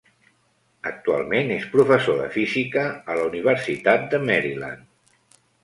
[0.91, 5.41] Actualment és professor de física a la Universitat de Maryland.